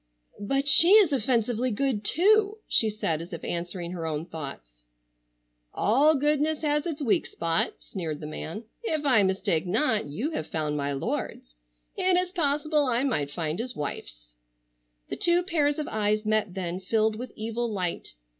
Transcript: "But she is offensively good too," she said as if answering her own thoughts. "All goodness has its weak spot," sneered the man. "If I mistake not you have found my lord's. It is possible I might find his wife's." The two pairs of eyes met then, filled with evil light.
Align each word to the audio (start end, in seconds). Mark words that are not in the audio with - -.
"But 0.39 0.67
she 0.67 0.87
is 0.93 1.13
offensively 1.13 1.69
good 1.69 2.03
too," 2.03 2.57
she 2.67 2.89
said 2.89 3.21
as 3.21 3.33
if 3.33 3.43
answering 3.43 3.91
her 3.91 4.07
own 4.07 4.25
thoughts. 4.25 4.85
"All 5.75 6.15
goodness 6.15 6.63
has 6.63 6.87
its 6.87 7.03
weak 7.03 7.27
spot," 7.27 7.73
sneered 7.81 8.19
the 8.19 8.25
man. 8.25 8.63
"If 8.83 9.05
I 9.05 9.21
mistake 9.21 9.67
not 9.67 10.07
you 10.07 10.31
have 10.31 10.47
found 10.47 10.75
my 10.75 10.91
lord's. 10.91 11.53
It 11.95 12.17
is 12.17 12.31
possible 12.31 12.87
I 12.87 13.03
might 13.03 13.29
find 13.29 13.59
his 13.59 13.75
wife's." 13.75 14.33
The 15.09 15.17
two 15.17 15.43
pairs 15.43 15.77
of 15.77 15.87
eyes 15.87 16.25
met 16.25 16.55
then, 16.55 16.79
filled 16.79 17.15
with 17.17 17.31
evil 17.35 17.71
light. 17.71 18.15